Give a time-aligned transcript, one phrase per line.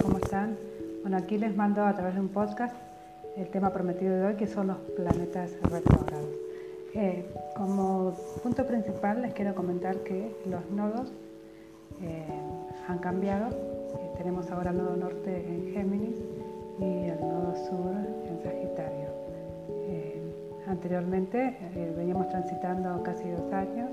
[0.00, 0.56] ¿cómo están?
[1.02, 2.74] Bueno, aquí les mando a través de un podcast
[3.36, 6.28] el tema prometido de hoy, que son los planetas retrógrados.
[6.94, 7.26] Eh,
[7.56, 11.12] como punto principal les quiero comentar que los nodos
[12.02, 12.24] eh,
[12.88, 13.48] han cambiado.
[13.50, 16.16] Eh, tenemos ahora el nodo norte en Géminis
[16.78, 17.94] y el nodo sur
[18.28, 19.04] en Sagitario.
[20.66, 21.56] anteriormente
[21.96, 23.90] veníamos transitando casi dos años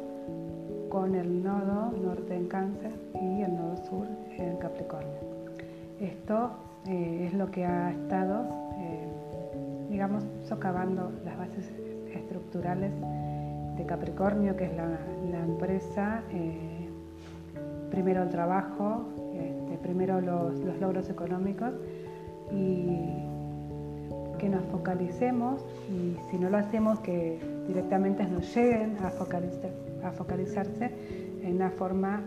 [0.89, 4.07] con el nodo norte en Cáncer y el nodo sur
[4.37, 5.30] en Capricornio.
[6.01, 6.49] Esto
[6.87, 8.43] eh, es lo que ha estado,
[8.79, 9.07] eh,
[9.87, 11.71] digamos, socavando las bases
[12.11, 12.91] estructurales
[13.77, 14.97] de Capricornio, que es la,
[15.43, 16.89] empresa, eh,
[17.91, 21.71] primero el trabajo, este, primero los, logros económicos
[22.51, 22.97] y
[24.39, 29.11] que nos focalicemos y si no lo hacemos que directamente nos lleguen a,
[30.11, 30.91] focalizarse
[31.43, 32.23] en una forma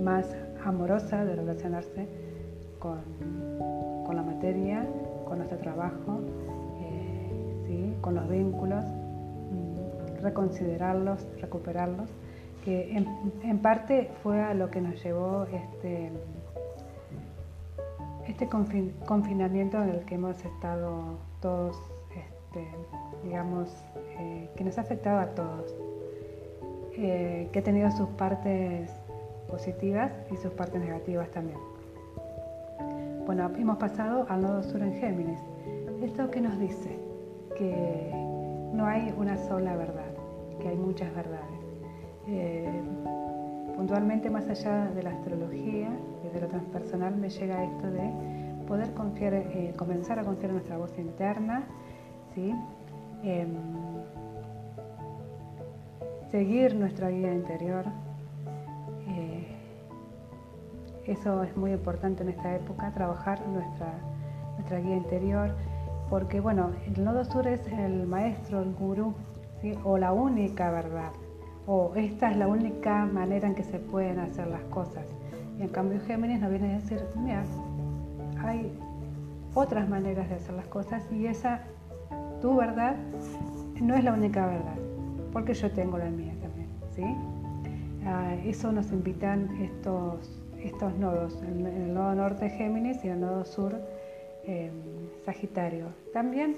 [0.00, 0.26] más
[0.64, 2.08] amorosa de relacionarse
[2.78, 3.00] con,
[4.06, 4.86] con, la materia,
[5.26, 6.20] con nuestro trabajo,
[6.80, 12.10] eh, con los vínculos, mm, reconsiderarlos, recuperarlos,
[12.64, 13.06] que en,
[13.42, 16.10] en, parte fue a lo que nos llevó este,
[18.26, 21.76] este confinamiento en el que hemos estado todos,
[22.16, 22.66] este,
[23.22, 23.68] digamos,
[24.18, 25.74] eh, que nos ha afectado a todos,
[26.96, 28.90] eh, que ha tenido sus partes
[29.54, 31.58] positivas y sus partes negativas también.
[33.24, 35.38] Bueno, hemos pasado al nodo sur en Géminis.
[36.02, 36.98] ¿Esto qué nos dice?
[37.56, 38.10] Que
[38.72, 40.12] no hay una sola verdad,
[40.60, 41.60] que hay muchas verdades.
[42.26, 42.82] Eh,
[43.76, 45.90] puntualmente, más allá de la astrología
[46.24, 48.10] y de lo transpersonal, me llega esto de
[48.66, 48.90] poder
[49.34, 51.64] eh, comenzar a confiar en nuestra voz interna,
[52.34, 52.52] ¿sí?
[53.22, 53.54] Em,
[56.32, 57.84] seguir nuestra guía interior,
[61.06, 63.94] eso es muy importante en esta época, trabajar nuestra,
[64.56, 65.54] nuestra guía interior,
[66.08, 69.14] porque bueno, el nodo sur es el maestro, el gurú,
[69.82, 71.12] o la única verdad,
[71.66, 75.06] o esta es la única manera en que se pueden hacer las cosas.
[75.58, 77.44] Y en cambio Géminis nos viene a decir, mira,
[78.42, 78.76] hay
[79.54, 81.62] otras maneras de hacer las cosas y esa,
[82.42, 82.96] tu verdad,
[83.80, 84.76] no es la única verdad,
[85.32, 87.04] porque yo tengo la mía también, ¿sí?
[88.06, 93.74] Ah, eso nos invitan estos estos nodos, el, nodo norte Géminis y el nodo sur
[94.44, 94.72] em,
[95.24, 95.86] Sagitario.
[96.12, 96.56] También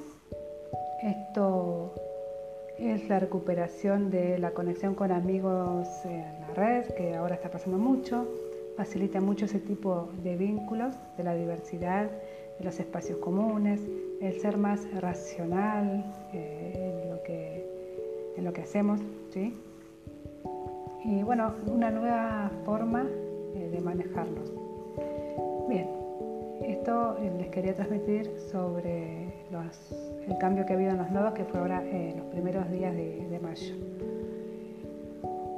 [1.03, 1.93] esto
[2.79, 7.79] es la recuperación de la conexión con amigos en la red, que ahora está pasando
[7.79, 8.29] mucho,
[8.77, 12.11] facilita mucho ese tipo de vínculos, de la diversidad,
[12.59, 13.81] de los espacios comunes,
[14.21, 19.01] el ser más racional eh, en, lo que, en lo que hacemos.
[19.31, 19.55] ¿sí?
[21.05, 23.07] Y bueno, una nueva forma
[23.57, 24.53] eh, de manejarlos.
[25.69, 25.89] Bien,
[26.63, 29.35] esto eh, les quería transmitir sobre
[30.29, 32.95] el cambio que ha habido en los nodos, que fue ahora eh, los primeros días
[32.95, 33.75] de, mayo.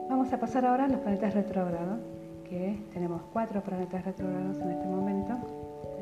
[0.08, 1.98] Vamos a pasar ahora a los planetas retrógrados,
[2.44, 5.34] que tenemos cuatro planetas retrógrados en este momento.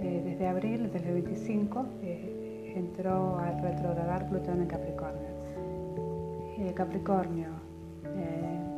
[0.00, 1.86] desde abril del 25
[2.76, 5.36] entró a retrogradar Plutón en Capricornio.
[6.74, 7.48] Capricornio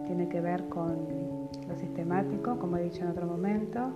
[0.06, 1.27] tiene que ver con
[1.68, 3.90] lo sistemático, como he dicho en otro momento,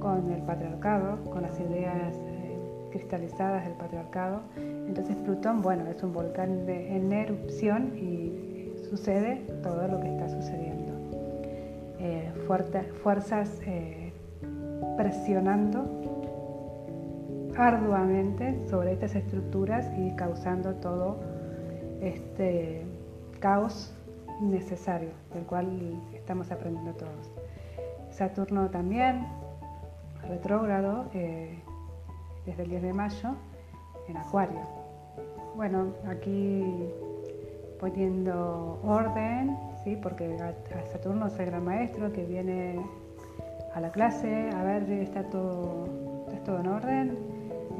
[0.00, 2.58] con el patriarcado, con las ideas eh,
[2.90, 4.40] cristalizadas del patriarcado.
[4.56, 10.92] Entonces Plutón, bueno, es un volcán en erupción y sucede todo lo que está sucediendo.
[11.98, 12.32] Eh,
[13.02, 14.12] fuerzas eh,
[14.96, 15.84] presionando
[17.56, 21.20] arduamente sobre estas estructuras y causando todo
[22.00, 22.84] este
[23.40, 23.94] caos
[24.40, 25.68] necesario, del cual
[26.22, 27.32] estamos aprendiendo todos.
[28.10, 29.26] Saturno también,
[30.28, 31.58] retrógrado, eh,
[32.46, 33.30] desde el 10 de mayo,
[34.08, 34.60] en Acuario.
[35.56, 36.64] Bueno, aquí
[37.80, 39.98] poniendo orden, ¿sí?
[40.00, 40.38] porque
[40.92, 42.80] Saturno es el gran maestro que viene
[43.74, 45.88] a la clase a ver está todo,
[46.28, 47.18] está todo en orden,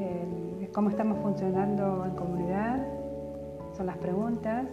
[0.00, 2.84] eh, cómo estamos funcionando en comunidad,
[3.76, 4.66] son las preguntas,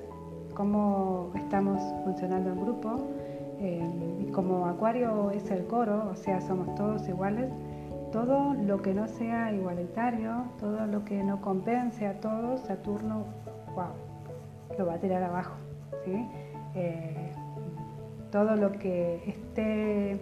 [0.56, 3.19] cómo estamos funcionando en grupo.
[3.62, 7.52] Eh, como Acuario es el coro, o sea, somos todos iguales,
[8.12, 13.26] todo lo que no sea igualitario, todo lo que no compense a todos, Saturno,
[14.78, 15.56] lo va a tirar abajo.
[16.06, 16.26] ¿sí?
[16.76, 17.32] Eh,
[18.32, 20.20] todo lo que esté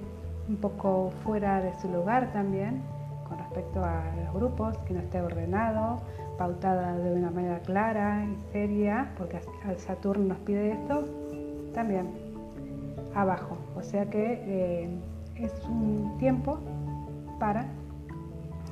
[0.49, 2.81] un poco fuera de su lugar también,
[3.27, 6.01] con respecto a los grupos, que no esté ordenado,
[6.37, 11.05] pautada de una manera clara y seria, porque al Saturno nos pide esto,
[11.73, 12.26] también
[13.17, 13.57] abajo.
[13.75, 14.89] O sea que eh,
[15.35, 16.59] es un tiempo
[17.39, 17.65] para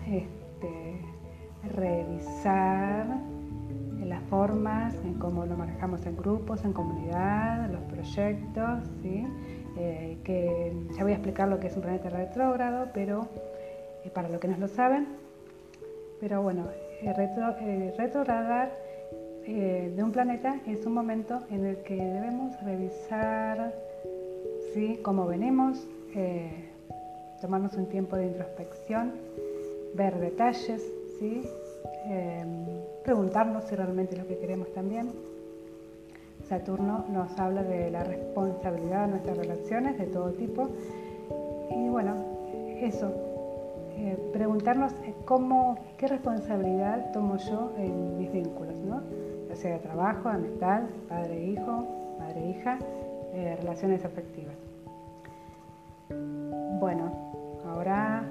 [0.07, 1.01] este,
[1.75, 3.07] revisar
[4.03, 9.25] las formas en cómo lo manejamos en grupos, en comunidad, los proyectos, ¿sí?
[9.77, 13.27] Eh, que ya voy a explicar lo que es un planeta retrógrado, pero
[14.03, 15.07] eh, para los que no lo saben,
[16.19, 16.67] pero bueno,
[17.01, 17.55] retro,
[17.97, 18.71] retrogradar
[19.45, 23.71] de un planeta es un momento en el que debemos revisar
[24.75, 24.99] ¿sí?
[25.01, 25.87] cómo venimos,
[27.41, 29.13] tomarnos un tiempo de introspección,
[29.93, 30.83] ver detalles,
[31.17, 31.43] ¿sí?
[32.05, 32.65] Em,
[33.03, 35.11] preguntarnos si realmente es lo que queremos también.
[36.49, 40.67] Saturno nos habla de la responsabilidad de nuestras relaciones de todo tipo.
[41.71, 42.15] Y bueno,
[42.81, 43.11] eso,
[43.97, 44.91] eh, preguntarnos
[45.23, 49.01] cómo, qué responsabilidad tomo yo en mis vínculos, ¿no?
[49.47, 51.87] ya sea de trabajo, amistad, padre-hijo,
[52.19, 52.77] madre-hija,
[53.35, 54.55] eh, relaciones afectivas.
[56.79, 57.11] Bueno,
[57.67, 58.23] ahora,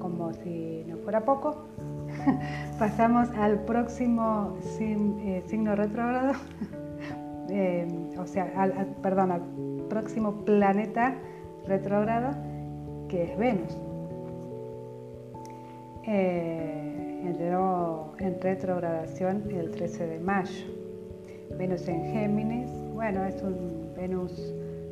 [0.00, 1.66] como si no fuera poco,
[2.80, 6.32] pasamos al próximo eh, signo retrógrado,
[7.50, 7.86] eh,
[8.18, 9.42] o sea, al, perdón, al
[9.88, 11.14] próximo planeta
[11.68, 12.36] retrógrado,
[13.08, 13.78] que es Venus.
[17.22, 20.66] Entró en retrogradación el 13 de mayo.
[21.56, 24.32] Venus en Géminis, bueno, es un Venus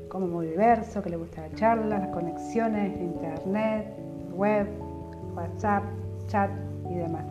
[0.09, 3.87] como muy diverso, que le gusta la charla, las conexiones, internet,
[4.33, 4.67] web,
[5.35, 5.85] WhatsApp,
[6.27, 6.51] chat
[6.91, 7.25] y demás.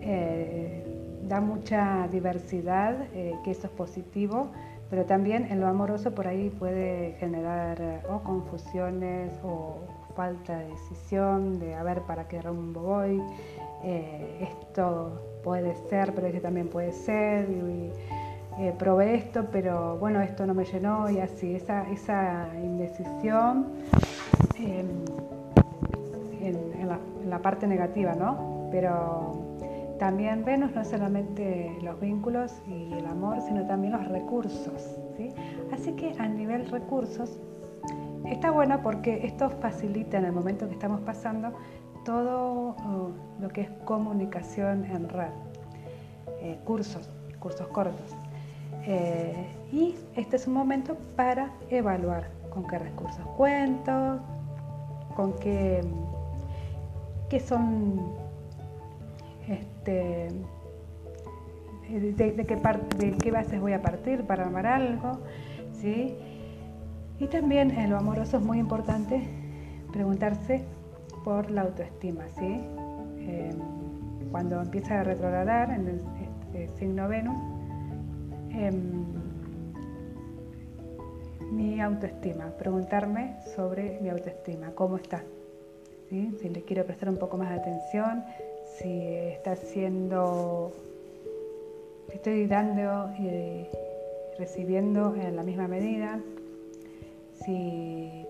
[0.00, 0.84] Eh,
[1.28, 4.48] da mucha diversidad, eh, que eso es positivo,
[4.90, 9.78] pero también en lo amoroso por ahí puede generar eh, o confusiones o
[10.14, 13.22] falta de decisión, de a ver para qué rumbo voy,
[14.40, 17.48] esto puede ser, pero ese también puede ser.
[18.58, 23.68] Eh, probé esto, pero bueno, esto no me llenó y así, esa, esa indecisión
[24.58, 24.86] em,
[26.40, 26.88] en,
[27.28, 28.68] la, parte negativa, ¿no?
[28.70, 34.98] Pero también Venus no es solamente los vínculos y el amor, sino también los recursos,
[35.16, 35.32] ¿sí?
[35.72, 37.40] Así que a nivel recursos,
[38.26, 41.52] está bueno porque esto facilita en el momento que estamos pasando
[42.04, 45.32] todo uh, lo que es comunicación en red,
[46.42, 47.08] eh, cursos,
[47.40, 48.21] cursos cortos.
[48.84, 54.20] Eh, y este es un momento para evaluar con qué recursos cuento,
[55.14, 55.82] con qué,
[57.28, 58.12] qué son,
[59.48, 60.28] este,
[61.88, 65.18] de, qué parte, de qué bases voy a partir para armar algo,
[65.72, 66.16] ¿sí?
[67.18, 69.22] Y también en lo amoroso es muy importante
[69.92, 70.64] preguntarse
[71.24, 72.60] por la autoestima, ¿sí?
[73.18, 73.58] Em,
[74.30, 77.51] cuando empieza a retrogradar en el este, signo Venus,
[78.54, 79.04] Em,
[81.52, 85.24] mi autoestima, preguntarme sobre mi autoestima, cómo está,
[86.10, 88.24] si le quiero prestar un poco más de atención,
[88.76, 89.06] si
[89.36, 90.72] está siendo,
[92.08, 93.66] si estoy dando y
[94.38, 96.20] recibiendo en la misma medida,
[97.44, 98.26] si,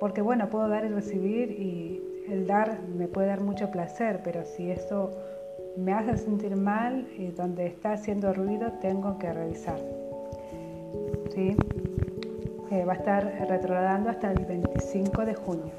[0.00, 4.44] porque bueno, puedo dar y recibir y el dar me puede dar mucho placer, pero
[4.44, 5.12] si eso
[5.76, 9.78] me hace sentir mal y donde está haciendo ruido tengo que revisar.
[11.34, 11.56] ¿Sí?
[12.70, 15.72] Eh, va a estar retrogradando hasta el 25 de junio.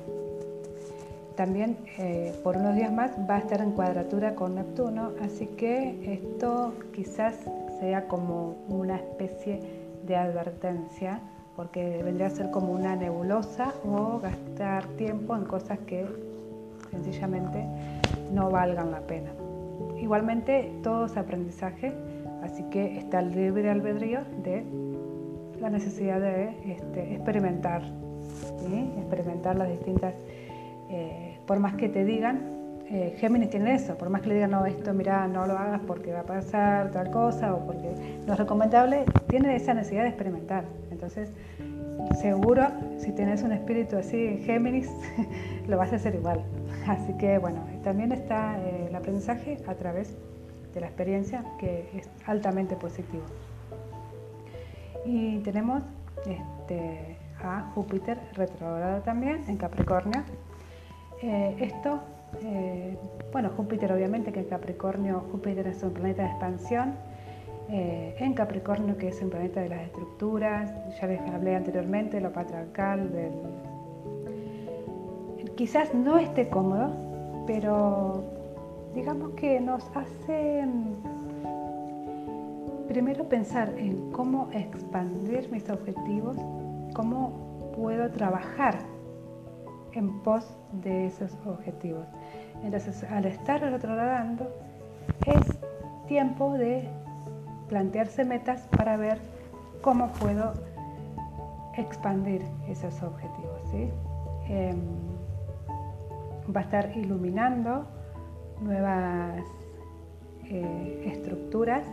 [1.35, 6.13] También eh, por unos días más va a estar en cuadratura con Neptuno, así que
[6.13, 7.35] esto quizás
[7.79, 9.59] sea como una especie
[10.05, 11.21] de advertencia,
[11.55, 16.05] porque vendría a ser como una nebulosa o gastar tiempo en cosas que
[16.91, 17.65] sencillamente
[18.33, 19.31] no valgan la pena.
[20.11, 21.93] Igualmente, todo es aprendizaje,
[22.43, 24.65] así que está el libre albedrío de
[25.61, 27.81] la necesidad de este, experimentar,
[28.97, 30.13] experimentar las distintas
[30.89, 32.41] eh, por más que te digan,
[32.89, 35.79] eh, Géminis tiene eso, por más que le digan, no, esto, mira, no lo hagas
[35.87, 40.09] porque va a pasar tal cosa o porque no es recomendable, tiene esa necesidad de
[40.09, 40.65] experimentar.
[40.91, 41.31] Entonces,
[42.21, 44.91] seguro, si tienes un espíritu así, Géminis,
[45.69, 46.43] lo vas a hacer igual.
[46.87, 50.17] Así que bueno, también está eh, el aprendizaje a través
[50.73, 53.23] de la experiencia, que es altamente positivo.
[55.05, 55.83] Y tenemos
[56.25, 60.23] este, a Júpiter retrogrado también en Capricornio.
[61.21, 61.99] Eh, esto,
[62.43, 62.97] eh,
[63.31, 66.95] bueno, Júpiter obviamente que en Capricornio, Júpiter es un planeta de expansión,
[67.73, 73.13] en Capricornio que es un planeta de las estructuras, ya les hablé anteriormente, lo patriarcal,
[73.13, 73.31] del
[75.61, 76.89] quizás no esté cómodo,
[77.45, 78.23] pero
[78.95, 80.95] digamos que nos hace mm,
[82.87, 86.35] primero pensar en cómo expandir mis objetivos,
[86.95, 88.79] cómo puedo trabajar
[89.91, 90.47] en pos
[90.81, 92.07] de esos objetivos.
[92.63, 94.47] Entonces, al estar retrogradando,
[95.27, 95.59] es
[96.07, 96.89] tiempo de
[97.69, 99.19] plantearse metas para ver
[99.83, 100.53] cómo puedo
[101.77, 103.61] expandir esos objetivos.
[104.47, 105.10] Em,
[106.55, 107.85] va a estar iluminando
[108.61, 109.43] nuevas
[110.45, 111.85] eh, estructuras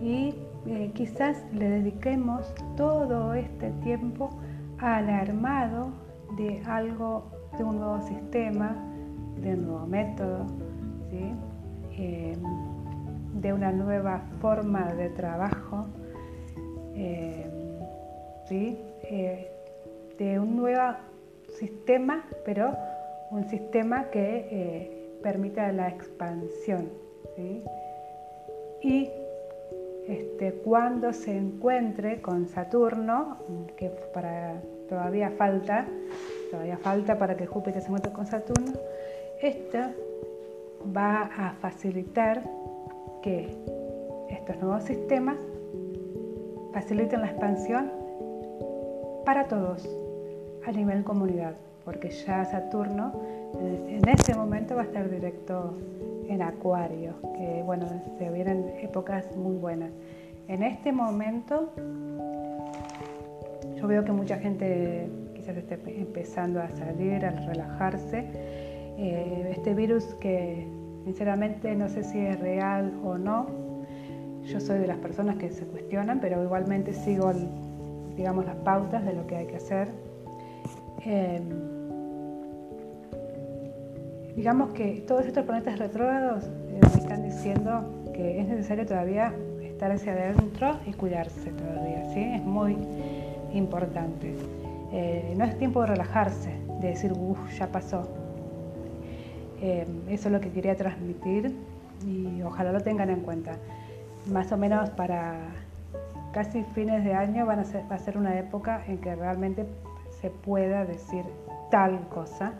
[0.00, 0.34] y
[0.66, 4.30] eh, quizás le dediquemos todo este tiempo
[4.78, 5.92] al armado
[6.36, 8.76] de algo, de un nuevo sistema,
[9.40, 10.46] de un nuevo método,
[11.96, 12.42] em,
[13.40, 15.86] de una nueva forma de trabajo,
[16.94, 17.50] em,
[18.50, 19.50] eh,
[20.18, 20.96] de un nuevo
[21.58, 22.74] sistema, pero
[23.34, 26.88] un sistema que eh, permita la expansión.
[28.80, 29.10] Y
[30.06, 33.38] este, cuando se encuentre con Saturno,
[33.76, 35.86] que para todavía falta,
[36.50, 38.72] todavía falta para que Júpiter se encuentre con Saturno,
[39.42, 39.78] esto
[40.96, 42.42] va a facilitar
[43.22, 43.48] que
[44.30, 45.36] estos nuevos sistemas
[46.72, 47.90] faciliten la expansión
[49.24, 49.88] para todos
[50.66, 53.12] a nivel comunidad, porque ya Saturno
[53.60, 55.76] en ese momento va a estar directo
[56.28, 57.86] en Acuario, que bueno,
[58.18, 59.90] se vienen épocas muy buenas.
[60.48, 61.70] En este momento
[63.76, 68.24] yo veo que mucha gente quizás esté empezando a salir, a relajarse.
[68.96, 70.66] Eh, este virus que
[71.04, 73.46] sinceramente no sé si es real o no.
[74.44, 77.32] Yo soy de las personas que se cuestionan, pero igualmente sigo,
[78.16, 79.88] digamos, las pautas de lo que hay que hacer.
[81.06, 81.40] Eh,
[84.36, 90.12] digamos que todos estos planetas retrógrados eh, están diciendo que es necesario todavía estar hacia
[90.12, 92.20] adentro y cuidarse todavía, ¿sí?
[92.20, 92.76] Es muy
[93.52, 94.34] importante.
[94.92, 96.50] Eh, no es tiempo de relajarse,
[96.80, 98.08] de decir, uff, ya pasó.
[99.60, 101.56] Eh, eso es lo que quería transmitir
[102.06, 103.56] y ojalá lo tengan en cuenta.
[104.30, 105.38] Más o menos para
[106.32, 109.64] casi fines de año va a ser una época en que realmente
[110.20, 111.24] se pueda decir
[111.70, 112.54] tal cosa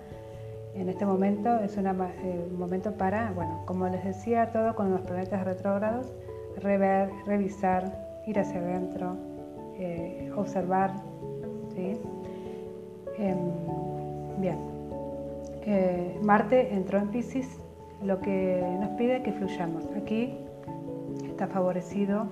[0.75, 5.01] en este momento es un eh, momento para, bueno, como les decía, todo con los
[5.03, 6.13] planetas retrógrados,
[6.57, 9.17] rever, revisar, ir hacia adentro,
[9.79, 10.93] eh, observar.
[11.75, 11.97] ¿sí?
[13.19, 13.39] Em,
[14.41, 14.59] bien,
[15.63, 17.61] eh, Marte entró en Pisces,
[18.03, 19.89] lo que nos pide que fluyamos.
[19.97, 20.37] Aquí
[21.29, 22.27] está favorecido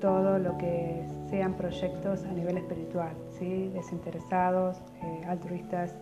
[0.00, 3.68] todo lo que sean proyectos a nivel espiritual, ¿sí?
[3.74, 4.80] desinteresados,
[5.26, 5.94] altruistas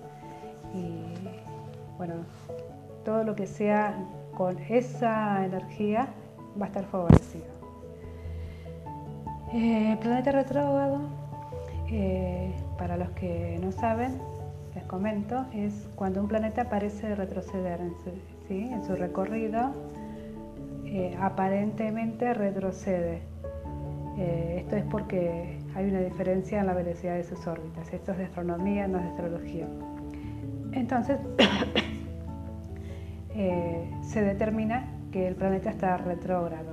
[0.74, 1.55] y
[1.96, 2.14] bueno,
[3.04, 3.96] todo lo que sea
[4.36, 6.08] con esa energía
[6.60, 7.46] va a estar favorecido.
[9.54, 11.00] Eh, planeta retrógrado,
[11.88, 14.18] eh, para los que no saben,
[14.74, 17.80] les comento, es cuando un planeta parece retroceder
[18.50, 19.72] en su, recorrido,
[20.84, 23.22] eh, aparentemente retrocede.
[24.18, 27.92] esto es porque hay una diferencia en la velocidad de sus órbitas.
[27.92, 29.66] Esto es de astronomía, no es de astrología.
[30.72, 31.18] Entonces,
[33.36, 36.72] eh, se determina que el planeta está retrógrado.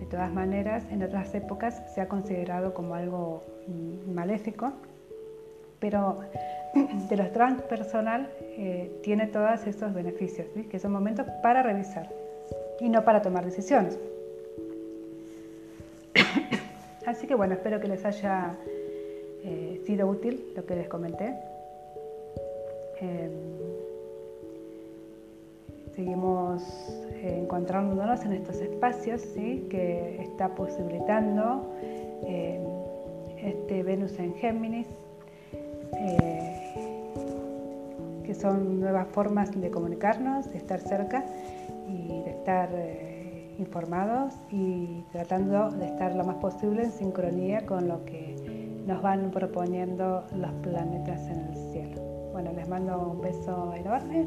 [0.00, 4.72] De todas maneras, en otras épocas se ha considerado como algo mm, maléfico,
[5.78, 6.20] pero
[7.08, 12.08] de lo transpersonal eh, tiene todos esos beneficios, que son momentos para revisar
[12.80, 13.98] y no para tomar decisiones.
[17.06, 18.56] Así que bueno, espero que les haya
[19.44, 21.34] eh, sido útil lo que les comenté.
[23.00, 23.61] Em,
[25.94, 26.62] seguimos
[27.10, 29.66] eh, encontrándonos en estos espacios ¿sí?
[29.70, 31.70] que está posibilitando
[32.24, 32.62] em,
[33.36, 34.86] este Venus en Géminis,
[35.94, 37.02] eh,
[38.24, 41.24] que son nuevas formas de comunicarnos, de estar cerca
[41.88, 47.88] y de estar eh, informados y tratando de estar lo más posible en sincronía con
[47.88, 48.36] lo que
[48.86, 52.02] nos van proponiendo los planetas en el cielo.
[52.32, 54.26] Bueno, les mando un beso enorme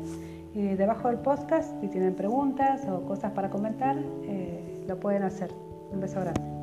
[0.56, 5.52] y debajo del podcast, si tienen preguntas o cosas para comentar, eh, lo pueden hacer.
[5.92, 6.55] Un beso grande.